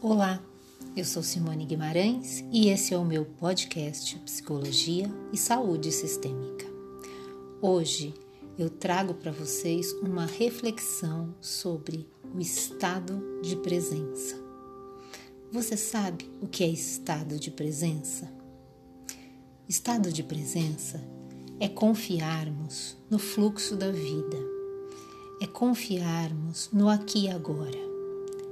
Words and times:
Olá, 0.00 0.40
eu 0.96 1.04
sou 1.04 1.24
Simone 1.24 1.66
Guimarães 1.66 2.44
e 2.52 2.68
esse 2.68 2.94
é 2.94 2.96
o 2.96 3.04
meu 3.04 3.24
podcast 3.24 4.16
Psicologia 4.20 5.12
e 5.32 5.36
Saúde 5.36 5.90
Sistêmica. 5.90 6.66
Hoje 7.60 8.14
eu 8.56 8.70
trago 8.70 9.14
para 9.14 9.32
vocês 9.32 9.92
uma 9.94 10.24
reflexão 10.24 11.34
sobre 11.40 12.08
o 12.32 12.38
estado 12.38 13.40
de 13.42 13.56
presença. 13.56 14.36
Você 15.50 15.76
sabe 15.76 16.30
o 16.40 16.46
que 16.46 16.62
é 16.62 16.68
estado 16.68 17.36
de 17.36 17.50
presença? 17.50 18.32
Estado 19.68 20.12
de 20.12 20.22
presença 20.22 21.02
é 21.58 21.66
confiarmos 21.66 22.96
no 23.10 23.18
fluxo 23.18 23.74
da 23.74 23.90
vida, 23.90 24.38
é 25.42 25.46
confiarmos 25.48 26.70
no 26.72 26.88
aqui 26.88 27.24
e 27.24 27.28
agora 27.28 27.87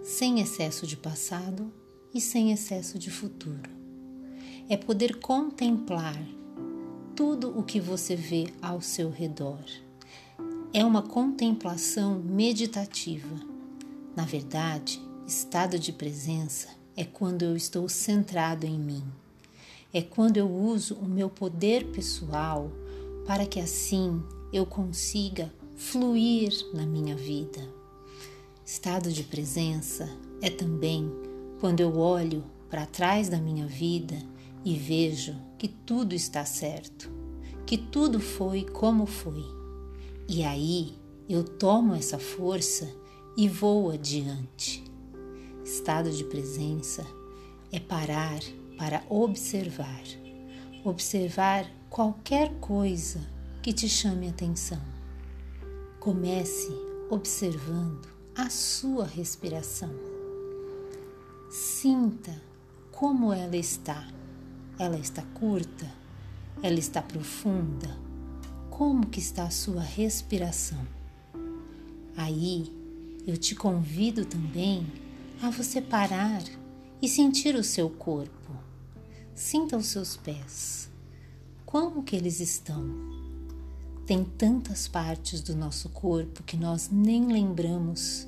sem 0.06 0.38
excesso 0.38 0.86
de 0.86 0.96
passado 0.96 1.68
e 2.14 2.20
sem 2.20 2.52
excesso 2.52 2.96
de 2.96 3.10
futuro. 3.10 3.68
É 4.68 4.76
poder 4.76 5.16
contemplar 5.18 6.16
tudo 7.16 7.58
o 7.58 7.64
que 7.64 7.80
você 7.80 8.14
vê 8.14 8.46
ao 8.62 8.80
seu 8.80 9.10
redor. 9.10 9.64
É 10.72 10.84
uma 10.84 11.02
contemplação 11.02 12.20
meditativa. 12.20 13.36
Na 14.14 14.24
verdade, 14.24 15.02
estado 15.26 15.76
de 15.76 15.92
presença 15.92 16.68
é 16.96 17.04
quando 17.04 17.42
eu 17.42 17.56
estou 17.56 17.88
centrado 17.88 18.64
em 18.64 18.78
mim. 18.78 19.02
É 19.92 20.02
quando 20.02 20.36
eu 20.36 20.48
uso 20.48 20.94
o 20.94 21.04
meu 21.04 21.28
poder 21.28 21.84
pessoal 21.90 22.70
para 23.26 23.44
que 23.44 23.58
assim 23.58 24.22
eu 24.52 24.64
consiga 24.66 25.52
fluir 25.74 26.52
na 26.72 26.86
minha 26.86 27.16
vida. 27.16 27.75
Estado 28.66 29.12
de 29.12 29.22
presença 29.22 30.10
é 30.42 30.50
também 30.50 31.08
quando 31.60 31.78
eu 31.78 31.96
olho 31.98 32.44
para 32.68 32.84
trás 32.84 33.28
da 33.28 33.38
minha 33.38 33.64
vida 33.64 34.16
e 34.64 34.74
vejo 34.74 35.36
que 35.56 35.68
tudo 35.68 36.16
está 36.16 36.44
certo, 36.44 37.08
que 37.64 37.78
tudo 37.78 38.18
foi 38.18 38.64
como 38.64 39.06
foi. 39.06 39.44
E 40.28 40.42
aí 40.42 40.98
eu 41.28 41.44
tomo 41.44 41.94
essa 41.94 42.18
força 42.18 42.92
e 43.36 43.48
vou 43.48 43.92
adiante. 43.92 44.82
Estado 45.64 46.10
de 46.10 46.24
presença 46.24 47.06
é 47.70 47.78
parar 47.78 48.40
para 48.76 49.04
observar, 49.08 50.02
observar 50.84 51.70
qualquer 51.88 52.52
coisa 52.58 53.20
que 53.62 53.72
te 53.72 53.88
chame 53.88 54.28
atenção. 54.28 54.82
Comece 56.00 56.72
observando 57.08 58.15
a 58.36 58.50
sua 58.50 59.06
respiração. 59.06 59.90
Sinta 61.50 62.38
como 62.92 63.32
ela 63.32 63.56
está. 63.56 64.06
Ela 64.78 64.98
está 64.98 65.22
curta? 65.22 65.90
Ela 66.62 66.78
está 66.78 67.00
profunda? 67.00 67.96
Como 68.68 69.06
que 69.06 69.20
está 69.20 69.44
a 69.44 69.50
sua 69.50 69.80
respiração? 69.80 70.86
Aí 72.14 72.70
eu 73.26 73.38
te 73.38 73.54
convido 73.54 74.26
também 74.26 74.86
a 75.40 75.48
você 75.48 75.80
parar 75.80 76.42
e 77.00 77.08
sentir 77.08 77.54
o 77.54 77.64
seu 77.64 77.88
corpo. 77.88 78.52
Sinta 79.34 79.78
os 79.78 79.86
seus 79.86 80.14
pés. 80.14 80.90
Como 81.64 82.02
que 82.02 82.14
eles 82.14 82.40
estão? 82.40 83.25
Tem 84.06 84.22
tantas 84.22 84.86
partes 84.86 85.40
do 85.40 85.56
nosso 85.56 85.88
corpo 85.88 86.44
que 86.44 86.56
nós 86.56 86.88
nem 86.92 87.26
lembramos. 87.26 88.24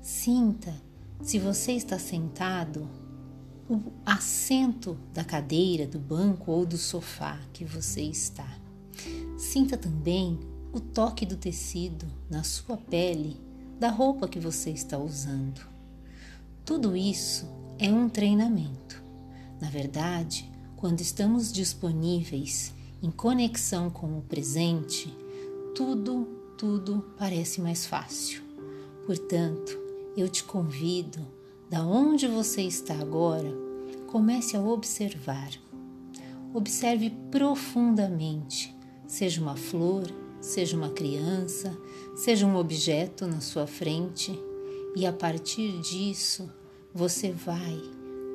Sinta, 0.00 0.74
se 1.20 1.38
você 1.38 1.72
está 1.72 1.98
sentado, 1.98 2.88
o 3.68 3.92
assento 4.06 4.96
da 5.12 5.22
cadeira, 5.22 5.86
do 5.86 5.98
banco 5.98 6.50
ou 6.50 6.64
do 6.64 6.78
sofá 6.78 7.38
que 7.52 7.62
você 7.62 8.00
está. 8.00 8.48
Sinta 9.36 9.76
também 9.76 10.40
o 10.72 10.80
toque 10.80 11.26
do 11.26 11.36
tecido 11.36 12.06
na 12.30 12.42
sua 12.42 12.78
pele, 12.78 13.38
da 13.78 13.90
roupa 13.90 14.26
que 14.26 14.40
você 14.40 14.70
está 14.70 14.96
usando. 14.96 15.60
Tudo 16.64 16.96
isso 16.96 17.46
é 17.78 17.92
um 17.92 18.08
treinamento. 18.08 19.02
Na 19.60 19.68
verdade, 19.68 20.50
quando 20.74 21.02
estamos 21.02 21.52
disponíveis 21.52 22.72
em 23.02 23.10
conexão 23.10 23.90
com 23.90 24.16
o 24.16 24.22
presente, 24.22 25.12
tudo, 25.74 26.28
tudo 26.56 27.04
parece 27.18 27.60
mais 27.60 27.84
fácil. 27.84 28.42
Portanto, 29.04 29.76
eu 30.16 30.28
te 30.28 30.44
convido, 30.44 31.26
da 31.68 31.84
onde 31.84 32.28
você 32.28 32.62
está 32.62 32.94
agora, 32.94 33.52
comece 34.06 34.56
a 34.56 34.62
observar. 34.62 35.50
Observe 36.54 37.10
profundamente, 37.30 38.72
seja 39.06 39.40
uma 39.40 39.56
flor, 39.56 40.04
seja 40.40 40.76
uma 40.76 40.90
criança, 40.90 41.76
seja 42.14 42.46
um 42.46 42.54
objeto 42.54 43.26
na 43.26 43.40
sua 43.40 43.66
frente, 43.66 44.38
e 44.94 45.04
a 45.06 45.12
partir 45.12 45.80
disso 45.80 46.48
você 46.94 47.32
vai 47.32 47.80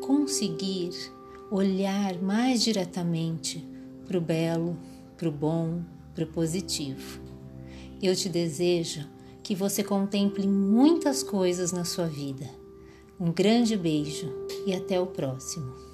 conseguir 0.01 0.89
olhar 1.50 2.22
mais 2.22 2.61
diretamente 2.63 3.76
para 4.07 4.18
o 4.18 4.22
belo, 4.22 4.78
para 5.18 5.28
o 5.28 5.31
bom, 5.31 5.81
para 6.16 6.23
o 6.23 6.28
positivo. 6.28 7.22
Eu 8.01 8.16
te 8.16 8.29
desejo 8.29 9.07
que 9.44 9.56
você 9.56 9.84
contemple 9.84 10.47
muitas 10.47 11.23
coisas 11.23 11.72
na 11.72 11.85
sua 11.85 12.07
vida. 12.07 12.50
Um 13.19 13.31
grande 13.31 13.75
beijo 13.75 14.31
e 14.66 14.73
até 14.73 15.00
o 15.00 15.07
próximo. 15.07 15.87